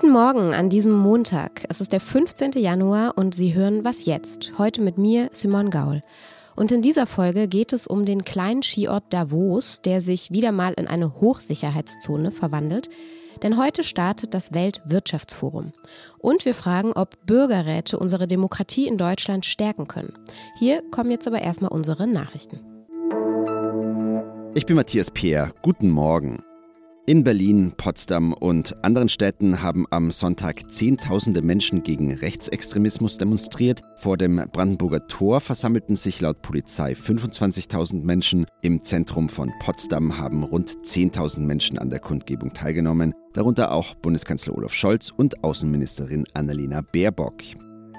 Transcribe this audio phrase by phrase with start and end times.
[0.00, 1.64] Guten Morgen an diesem Montag.
[1.68, 2.52] Es ist der 15.
[2.52, 4.52] Januar und Sie hören Was jetzt?
[4.56, 6.04] Heute mit mir, Simon Gaul.
[6.54, 10.72] Und in dieser Folge geht es um den kleinen Skiort Davos, der sich wieder mal
[10.74, 12.88] in eine Hochsicherheitszone verwandelt.
[13.42, 15.72] Denn heute startet das Weltwirtschaftsforum.
[16.18, 20.14] Und wir fragen, ob Bürgerräte unsere Demokratie in Deutschland stärken können.
[20.60, 22.60] Hier kommen jetzt aber erstmal unsere Nachrichten.
[24.54, 25.52] Ich bin Matthias Peer.
[25.62, 26.44] Guten Morgen.
[27.08, 33.80] In Berlin, Potsdam und anderen Städten haben am Sonntag Zehntausende Menschen gegen Rechtsextremismus demonstriert.
[33.96, 38.44] Vor dem Brandenburger Tor versammelten sich laut Polizei 25.000 Menschen.
[38.60, 44.54] Im Zentrum von Potsdam haben rund 10.000 Menschen an der Kundgebung teilgenommen, darunter auch Bundeskanzler
[44.54, 47.36] Olaf Scholz und Außenministerin Annalena Baerbock.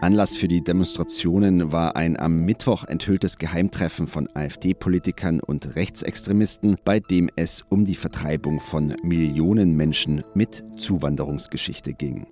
[0.02, 7.02] Anlass für die Demonstrationen war ein am Mittwoch enthülltes Geheimtreffen von AfD-Politikern und Rechtsextremisten, bei
[7.02, 12.28] dem es um die Vertreibung von Millionen Menschen mit Zuwanderungsgeschichte ging.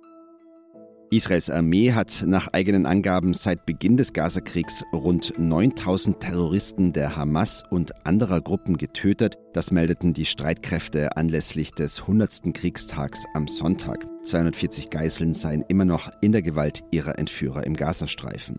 [1.10, 7.62] Israels Armee hat nach eigenen Angaben seit Beginn des Gazakriegs rund 9000 Terroristen der Hamas
[7.70, 9.38] und anderer Gruppen getötet.
[9.54, 12.52] Das meldeten die Streitkräfte anlässlich des 100.
[12.52, 14.06] Kriegstags am Sonntag.
[14.22, 18.56] 240 Geiseln seien immer noch in der Gewalt ihrer Entführer im Gazastreifen.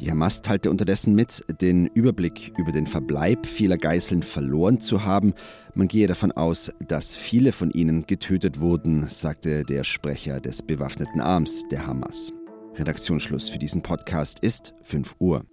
[0.00, 5.34] Die Hamas teilte unterdessen mit, den Überblick über den Verbleib vieler Geiseln verloren zu haben.
[5.74, 11.20] Man gehe davon aus, dass viele von ihnen getötet wurden, sagte der Sprecher des bewaffneten
[11.20, 12.32] Arms der Hamas.
[12.76, 15.44] Redaktionsschluss für diesen Podcast ist 5 Uhr.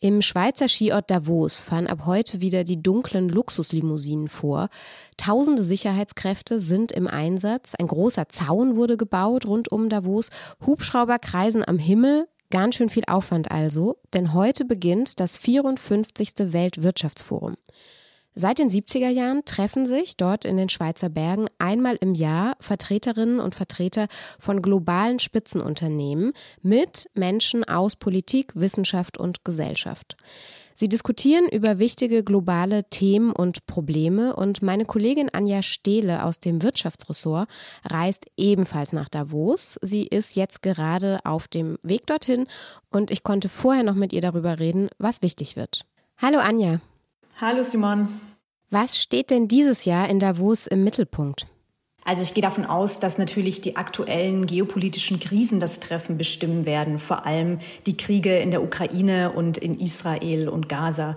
[0.00, 4.68] Im Schweizer Skiort Davos fahren ab heute wieder die dunklen Luxuslimousinen vor.
[5.16, 7.74] Tausende Sicherheitskräfte sind im Einsatz.
[7.78, 10.28] Ein großer Zaun wurde gebaut rund um Davos.
[10.66, 12.28] Hubschrauber kreisen am Himmel.
[12.50, 16.52] Ganz schön viel Aufwand also, denn heute beginnt das 54.
[16.52, 17.56] Weltwirtschaftsforum.
[18.38, 23.40] Seit den 70er Jahren treffen sich dort in den Schweizer Bergen einmal im Jahr Vertreterinnen
[23.40, 30.18] und Vertreter von globalen Spitzenunternehmen mit Menschen aus Politik, Wissenschaft und Gesellschaft.
[30.74, 36.62] Sie diskutieren über wichtige globale Themen und Probleme und meine Kollegin Anja Stehle aus dem
[36.62, 37.48] Wirtschaftsressort
[37.90, 39.78] reist ebenfalls nach Davos.
[39.80, 42.46] Sie ist jetzt gerade auf dem Weg dorthin
[42.90, 45.86] und ich konnte vorher noch mit ihr darüber reden, was wichtig wird.
[46.18, 46.82] Hallo Anja.
[47.38, 48.08] Hallo Simon.
[48.70, 51.46] Was steht denn dieses Jahr in Davos im Mittelpunkt?
[52.02, 56.98] Also ich gehe davon aus, dass natürlich die aktuellen geopolitischen Krisen das Treffen bestimmen werden,
[56.98, 61.14] vor allem die Kriege in der Ukraine und in Israel und Gaza.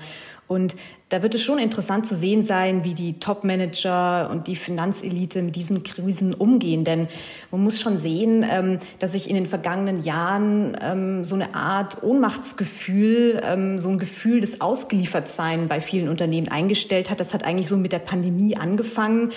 [0.47, 0.75] Und
[1.09, 5.55] da wird es schon interessant zu sehen sein, wie die Top-Manager und die Finanzelite mit
[5.55, 6.83] diesen Krisen umgehen.
[6.83, 7.07] Denn
[7.49, 12.03] man muss schon sehen, ähm, dass sich in den vergangenen Jahren ähm, so eine Art
[12.03, 17.19] Ohnmachtsgefühl, ähm, so ein Gefühl des Ausgeliefertsein bei vielen Unternehmen eingestellt hat.
[17.19, 19.31] Das hat eigentlich so mit der Pandemie angefangen.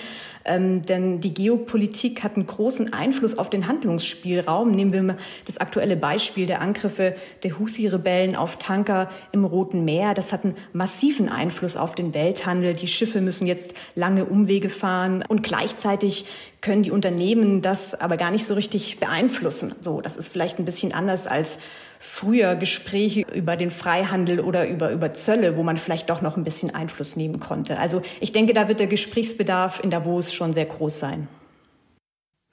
[0.45, 4.71] Denn die Geopolitik hat einen großen Einfluss auf den Handlungsspielraum.
[4.71, 10.13] Nehmen wir mal das aktuelle Beispiel der Angriffe der Houthi-Rebellen auf Tanker im Roten Meer.
[10.13, 12.73] Das hat einen massiven Einfluss Einfluss auf den Welthandel.
[12.73, 16.25] Die Schiffe müssen jetzt lange Umwege fahren und gleichzeitig
[16.59, 19.73] können die Unternehmen das aber gar nicht so richtig beeinflussen.
[19.79, 21.57] So, das ist vielleicht ein bisschen anders als
[21.99, 26.43] früher Gespräche über den Freihandel oder über, über Zölle, wo man vielleicht doch noch ein
[26.43, 27.79] bisschen Einfluss nehmen konnte.
[27.79, 31.29] Also ich denke, da wird der Gesprächsbedarf in Davos schon sehr groß sein.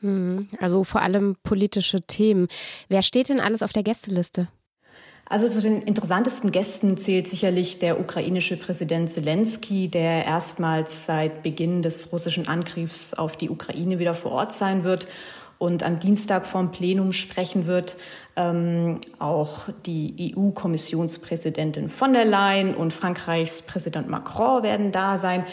[0.02, 2.46] Hm, also vor allem politische Themen.
[2.88, 4.46] Wer steht denn alles auf der Gästeliste?
[5.30, 11.82] Also zu den interessantesten Gästen zählt sicherlich der ukrainische Präsident Zelensky, der erstmals seit Beginn
[11.82, 15.06] des russischen Angriffs auf die Ukraine wieder vor Ort sein wird
[15.58, 17.96] und am Dienstag vom Plenum sprechen wird.
[18.34, 25.44] Ähm, auch die EU-Kommissionspräsidentin von der Leyen und Frankreichs Präsident Macron werden da sein.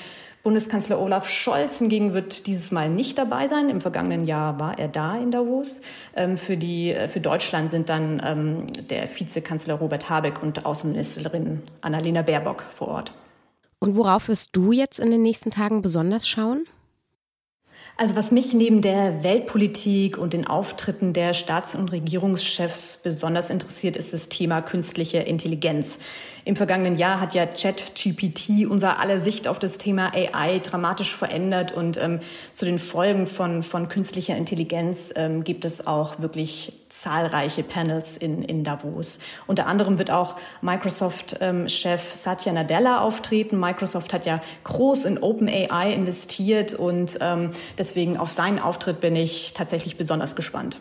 [0.47, 3.69] Bundeskanzler Olaf Scholz hingegen wird dieses Mal nicht dabei sein.
[3.69, 5.81] Im vergangenen Jahr war er da in Davos.
[6.15, 11.63] Ähm, für, die, äh, für Deutschland sind dann ähm, der Vizekanzler Robert Habeck und Außenministerin
[11.81, 13.13] Annalena Baerbock vor Ort.
[13.79, 16.63] Und worauf wirst du jetzt in den nächsten Tagen besonders schauen?
[17.99, 23.97] Also was mich neben der Weltpolitik und den Auftritten der Staats- und Regierungschefs besonders interessiert,
[23.97, 25.97] ist das Thema künstliche Intelligenz.
[26.45, 31.71] Im vergangenen Jahr hat ja ChatGPT unser aller Sicht auf das Thema AI dramatisch verändert
[31.71, 32.19] und ähm,
[32.53, 38.43] zu den Folgen von, von künstlicher Intelligenz ähm, gibt es auch wirklich zahlreiche Panels in,
[38.43, 39.19] in Davos.
[39.45, 43.59] Unter anderem wird auch Microsoft-Chef ähm, Satya Nadella auftreten.
[43.59, 49.53] Microsoft hat ja groß in OpenAI investiert und ähm, deswegen auf seinen Auftritt bin ich
[49.53, 50.79] tatsächlich besonders gespannt.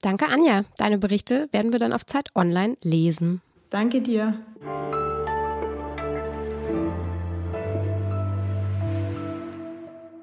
[0.00, 0.64] Danke, Anja.
[0.76, 3.40] Deine Berichte werden wir dann auf Zeit Online lesen.
[3.70, 4.34] Danke dir.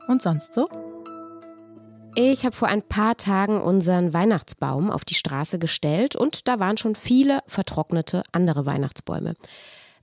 [0.08, 0.70] Und sonst so?
[2.16, 6.78] Ich habe vor ein paar Tagen unseren Weihnachtsbaum auf die Straße gestellt und da waren
[6.78, 9.36] schon viele vertrocknete andere Weihnachtsbäume.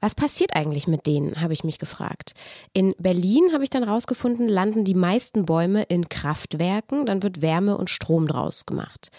[0.00, 2.32] Was passiert eigentlich mit denen, habe ich mich gefragt.
[2.72, 7.76] In Berlin habe ich dann rausgefunden, landen die meisten Bäume in Kraftwerken, dann wird Wärme
[7.76, 9.10] und Strom draus gemacht.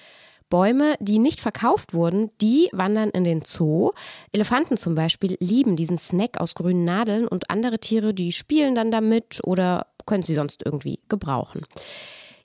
[0.49, 3.91] Bäume, die nicht verkauft wurden, die wandern in den Zoo.
[4.31, 8.89] Elefanten zum Beispiel lieben diesen Snack aus grünen Nadeln und andere Tiere, die spielen dann
[8.89, 11.61] damit oder können sie sonst irgendwie gebrauchen.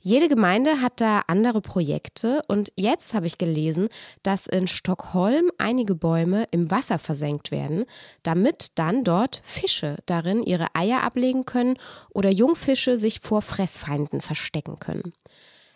[0.06, 3.88] Jede Gemeinde hat da andere Projekte und jetzt habe ich gelesen,
[4.22, 7.86] dass in Stockholm einige Bäume im Wasser versenkt werden,
[8.22, 11.78] damit dann dort Fische darin ihre Eier ablegen können
[12.10, 15.14] oder Jungfische sich vor Fressfeinden verstecken können.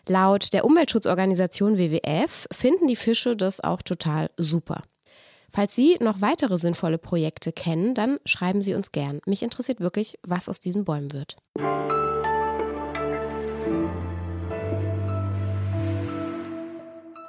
[0.07, 4.83] Laut der Umweltschutzorganisation WWF finden die Fische das auch total super.
[5.51, 9.23] Falls Sie noch weitere sinnvolle Projekte kennen, dann schreiben Sie uns gern.
[9.25, 11.39] Mich interessiert wirklich, was aus diesen Bäumen wird.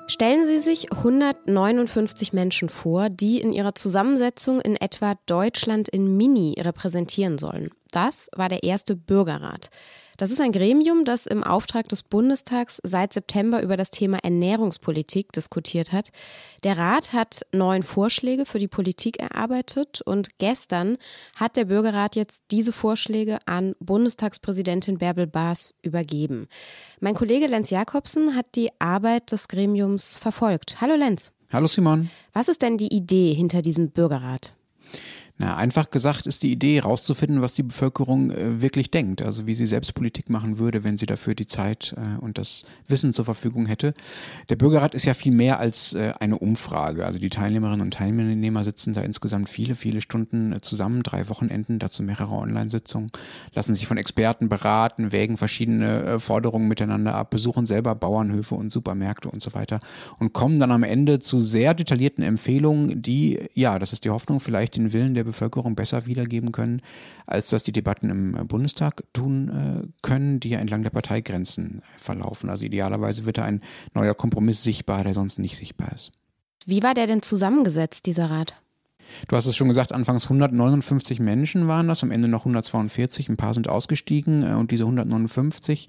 [0.10, 6.60] Stellen Sie sich 159 Menschen vor, die in ihrer Zusammensetzung in etwa Deutschland in Mini
[6.60, 7.70] repräsentieren sollen.
[7.92, 9.70] Das war der erste Bürgerrat.
[10.18, 15.32] Das ist ein Gremium, das im Auftrag des Bundestags seit September über das Thema Ernährungspolitik
[15.32, 16.10] diskutiert hat.
[16.66, 20.98] Der Rat hat neun Vorschläge für die Politik erarbeitet und gestern
[21.38, 26.48] hat der Bürgerrat jetzt diese Vorschläge an Bundestagspräsidentin Bärbel Baas übergeben.
[27.00, 30.82] Mein Kollege Lenz Jakobsen hat die Arbeit des Gremiums verfolgt.
[30.82, 31.32] Hallo Lenz.
[31.54, 32.10] Hallo Simon.
[32.34, 34.54] Was ist denn die Idee hinter diesem Bürgerrat?
[35.42, 39.22] Na, einfach gesagt ist die Idee, herauszufinden, was die Bevölkerung äh, wirklich denkt.
[39.22, 42.66] Also wie sie selbst Politik machen würde, wenn sie dafür die Zeit äh, und das
[42.90, 43.94] Wissen zur Verfügung hätte.
[44.50, 47.06] Der Bürgerrat ist ja viel mehr als äh, eine Umfrage.
[47.06, 51.80] Also die Teilnehmerinnen und Teilnehmer sitzen da insgesamt viele, viele Stunden äh, zusammen, drei Wochenenden,
[51.80, 53.10] dazu mehrere Online-Sitzungen,
[53.54, 58.74] lassen sich von Experten beraten, wägen verschiedene äh, Forderungen miteinander ab, besuchen selber Bauernhöfe und
[58.74, 59.80] Supermärkte und so weiter
[60.20, 64.42] und kommen dann am Ende zu sehr detaillierten Empfehlungen, die, ja, das ist die Hoffnung,
[64.42, 66.82] vielleicht den Willen der Bevölkerung besser wiedergeben können,
[67.26, 72.50] als das die Debatten im Bundestag tun äh, können, die ja entlang der Parteigrenzen verlaufen.
[72.50, 73.62] Also idealerweise wird da ein
[73.94, 76.12] neuer Kompromiss sichtbar, der sonst nicht sichtbar ist.
[76.66, 78.56] Wie war der denn zusammengesetzt, dieser Rat?
[79.28, 83.38] Du hast es schon gesagt, anfangs 159 Menschen waren das, am Ende noch 142, ein
[83.38, 85.88] paar sind ausgestiegen äh, und diese 159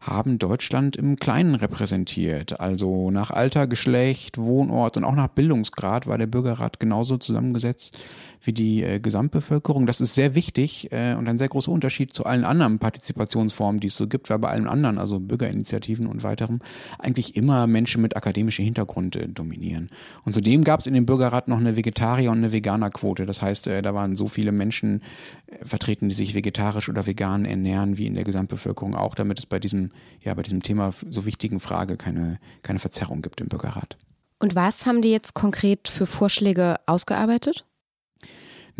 [0.00, 2.60] haben Deutschland im Kleinen repräsentiert.
[2.60, 7.96] Also nach Alter, Geschlecht, Wohnort und auch nach Bildungsgrad war der Bürgerrat genauso zusammengesetzt
[8.42, 9.86] wie die äh, Gesamtbevölkerung.
[9.86, 13.88] Das ist sehr wichtig äh, und ein sehr großer Unterschied zu allen anderen Partizipationsformen, die
[13.88, 16.60] es so gibt, weil bei allen anderen, also Bürgerinitiativen und weiterem,
[16.98, 19.90] eigentlich immer Menschen mit akademischem Hintergrund äh, dominieren.
[20.24, 23.26] Und zudem gab es in dem Bürgerrat noch eine Vegetarier- und eine Veganerquote.
[23.26, 25.02] Das heißt, äh, da waren so viele Menschen
[25.46, 29.46] äh, vertreten, die sich vegetarisch oder vegan ernähren, wie in der Gesamtbevölkerung auch, damit es
[29.46, 29.90] bei diesem,
[30.20, 33.96] ja, bei diesem Thema so wichtigen Frage keine, keine Verzerrung gibt im Bürgerrat.
[34.38, 37.64] Und was haben die jetzt konkret für Vorschläge ausgearbeitet?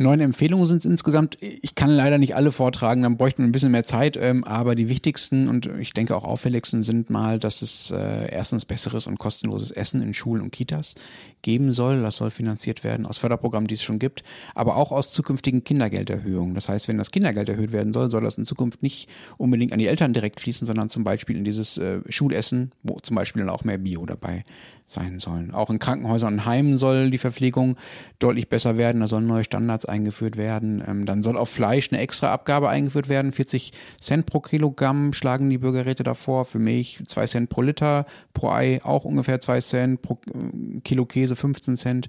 [0.01, 1.37] Neun Empfehlungen sind es insgesamt.
[1.41, 4.17] Ich kann leider nicht alle vortragen, dann bräuchten wir ein bisschen mehr Zeit.
[4.17, 8.65] Ähm, aber die wichtigsten und ich denke auch auffälligsten sind mal, dass es äh, erstens
[8.65, 10.95] besseres und kostenloses Essen in Schulen und Kitas
[11.43, 12.03] geben soll.
[12.03, 14.23] Das soll finanziert werden aus Förderprogrammen, die es schon gibt,
[14.55, 16.55] aber auch aus zukünftigen Kindergelderhöhungen.
[16.55, 19.79] Das heißt, wenn das Kindergeld erhöht werden soll, soll das in Zukunft nicht unbedingt an
[19.79, 23.51] die Eltern direkt fließen, sondern zum Beispiel in dieses äh, Schulessen, wo zum Beispiel dann
[23.51, 24.45] auch mehr Bio dabei
[24.91, 25.53] sein sollen.
[25.53, 27.77] Auch in Krankenhäusern und Heimen soll die Verpflegung
[28.19, 29.01] deutlich besser werden.
[29.01, 30.83] Da sollen neue Standards eingeführt werden.
[30.87, 33.33] Ähm, dann soll auf Fleisch eine extra Abgabe eingeführt werden.
[33.33, 36.45] 40 Cent pro Kilogramm schlagen die Bürgerräte davor.
[36.45, 38.05] Für Milch 2 Cent pro Liter,
[38.35, 42.09] pro Ei auch ungefähr 2 Cent, pro äh, Kilo Käse 15 Cent.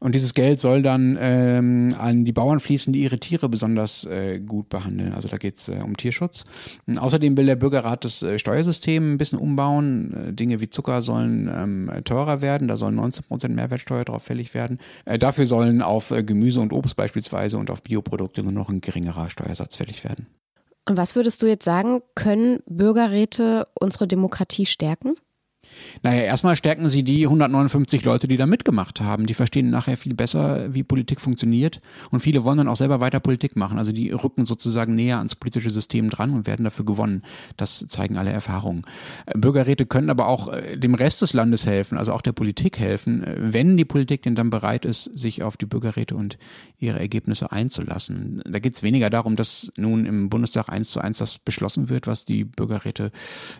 [0.00, 4.40] Und dieses Geld soll dann ähm, an die Bauern fließen, die ihre Tiere besonders äh,
[4.40, 5.12] gut behandeln.
[5.12, 6.44] Also da geht es äh, um Tierschutz.
[6.86, 10.28] Und außerdem will der Bürgerrat das äh, Steuersystem ein bisschen umbauen.
[10.30, 14.78] Äh, Dinge wie Zucker sollen ähm, teurer werden, da sollen 19% Mehrwertsteuer drauf fällig werden.
[15.04, 18.80] Äh, dafür sollen auf äh, Gemüse und Obst beispielsweise und auf Bioprodukte nur noch ein
[18.80, 20.26] geringerer Steuersatz fällig werden.
[20.86, 25.14] Und was würdest du jetzt sagen, können Bürgerräte unsere Demokratie stärken?
[26.02, 29.26] Naja, erstmal stärken sie die 159 Leute, die da mitgemacht haben.
[29.26, 31.80] Die verstehen nachher viel besser, wie Politik funktioniert.
[32.10, 33.78] Und viele wollen dann auch selber weiter Politik machen.
[33.78, 37.22] Also die rücken sozusagen näher ans politische System dran und werden dafür gewonnen.
[37.56, 38.82] Das zeigen alle Erfahrungen.
[39.34, 43.24] Bürgerräte können aber auch äh, dem Rest des Landes helfen, also auch der Politik helfen,
[43.24, 46.38] äh, wenn die Politik denn dann bereit ist, sich auf die Bürgerräte und
[46.78, 48.42] ihre Ergebnisse einzulassen.
[48.46, 52.06] Da geht es weniger darum, dass nun im Bundestag eins zu eins das beschlossen wird,
[52.06, 53.10] was die Bürgerräte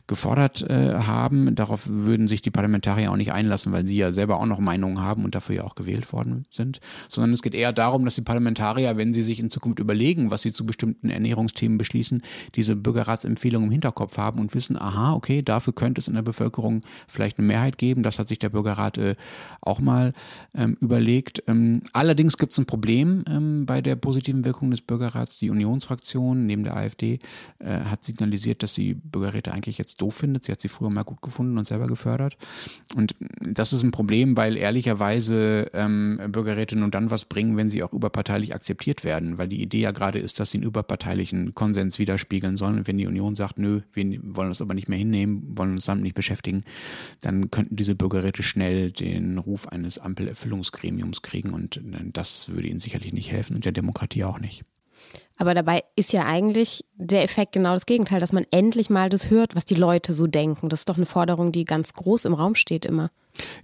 [0.07, 1.55] gefordert äh, haben.
[1.55, 5.01] Darauf würden sich die Parlamentarier auch nicht einlassen, weil sie ja selber auch noch Meinungen
[5.01, 8.23] haben und dafür ja auch gewählt worden sind, sondern es geht eher darum, dass die
[8.23, 12.23] Parlamentarier, wenn sie sich in Zukunft überlegen, was sie zu bestimmten Ernährungsthemen beschließen,
[12.55, 16.83] diese Bürgerratsempfehlung im Hinterkopf haben und wissen, aha, okay, dafür könnte es in der Bevölkerung
[17.09, 18.03] vielleicht eine Mehrheit geben.
[18.03, 19.17] Das hat sich der Bürgerrat äh,
[19.61, 20.13] auch mal
[20.55, 21.43] ähm, überlegt.
[21.47, 25.39] Ähm, allerdings gibt es ein Problem ähm, bei der positiven Wirkung des Bürgerrats.
[25.39, 27.19] Die Unionsfraktion neben der AfD
[27.59, 30.45] äh, hat signalisiert, dass sie Bürgerräte eigentlich jetzt doof findet.
[30.45, 32.37] Sie hat sie früher mal gut gefunden und selber gefördert.
[32.95, 37.83] Und das ist ein Problem, weil ehrlicherweise ähm, Bürgerräte nun dann was bringen, wenn sie
[37.83, 39.39] auch überparteilich akzeptiert werden.
[39.39, 42.79] Weil die Idee ja gerade ist, dass sie einen überparteilichen Konsens widerspiegeln sollen.
[42.79, 45.87] Und wenn die Union sagt, nö, wir wollen das aber nicht mehr hinnehmen, wollen uns
[45.87, 46.65] damit nicht beschäftigen,
[47.21, 51.53] dann könnten diese Bürgerräte schnell den Ruf eines Ampelerfüllungsgremiums kriegen.
[51.55, 51.81] Und
[52.13, 54.65] das würde ihnen sicherlich nicht helfen und der Demokratie auch nicht.
[55.37, 59.31] Aber dabei ist ja eigentlich der Effekt genau das Gegenteil, dass man endlich mal das
[59.31, 60.69] hört, was die Leute so denken.
[60.69, 63.11] Das ist doch eine Forderung, die ganz groß im Raum steht immer.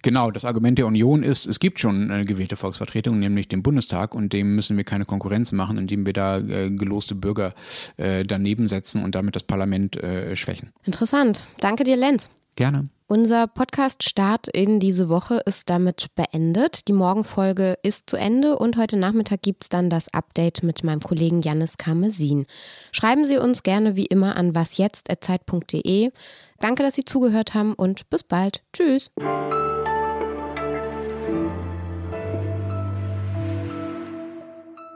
[0.02, 4.16] Genau, das Argument der Union ist, es gibt schon eine gewählte Volksvertretung, nämlich den Bundestag,
[4.16, 7.54] und dem müssen wir keine Konkurrenz machen, indem wir da äh, geloste Bürger
[7.96, 10.70] äh, daneben setzen und damit das Parlament äh, schwächen.
[10.84, 11.46] Interessant.
[11.60, 12.30] Danke dir, Lenz.
[12.56, 12.88] Gerne.
[13.12, 16.86] Unser Podcast-Start in diese Woche ist damit beendet.
[16.86, 21.00] Die Morgenfolge ist zu Ende und heute Nachmittag gibt es dann das Update mit meinem
[21.00, 22.46] Kollegen Janis Karmesin.
[22.92, 26.12] Schreiben Sie uns gerne wie immer an wasjetzt.zeit.de.
[26.60, 28.62] Danke, dass Sie zugehört haben und bis bald.
[28.72, 29.10] Tschüss.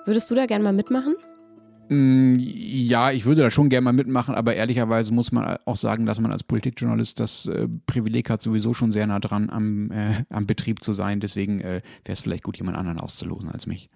[0.04, 1.16] Würdest du da gerne mal mitmachen?
[1.88, 6.06] Mm, ja, ich würde da schon gerne mal mitmachen, aber ehrlicherweise muss man auch sagen,
[6.06, 10.24] dass man als Politikjournalist das äh, Privileg hat, sowieso schon sehr nah dran am, äh,
[10.30, 11.20] am Betrieb zu sein.
[11.20, 13.90] Deswegen äh, wäre es vielleicht gut, jemand anderen auszulosen als mich.